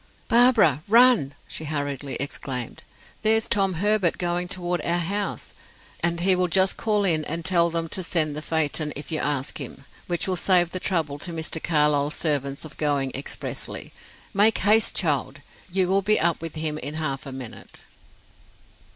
"Barbara, 0.29 0.81
run," 0.87 1.35
she 1.47 1.65
hurriedly 1.65 2.15
exclaimed. 2.15 2.83
"There's 3.21 3.47
Tom 3.47 3.73
Herbert 3.73 4.17
going 4.17 4.47
toward 4.47 4.81
our 4.83 4.97
house, 4.97 5.53
and 5.99 6.21
he 6.21 6.35
will 6.35 6.47
just 6.47 6.75
call 6.75 7.05
in 7.05 7.23
and 7.25 7.45
tell 7.45 7.69
them 7.69 7.87
to 7.89 8.01
send 8.01 8.35
the 8.35 8.41
phaeton, 8.41 8.93
if 8.95 9.11
you 9.11 9.19
ask 9.19 9.59
him, 9.61 9.85
which 10.07 10.27
will 10.27 10.35
save 10.35 10.71
the 10.71 10.79
trouble 10.79 11.19
to 11.19 11.31
Mr. 11.31 11.61
Carlyle's 11.61 12.15
servants 12.15 12.65
of 12.65 12.77
going 12.77 13.11
expressly. 13.13 13.93
Make 14.33 14.57
haste, 14.57 14.95
child! 14.95 15.41
You 15.71 15.87
will 15.87 16.01
be 16.01 16.19
up 16.19 16.41
with 16.41 16.55
him 16.55 16.79
in 16.79 16.95
half 16.95 17.27
a 17.27 17.31
minute." 17.31 17.85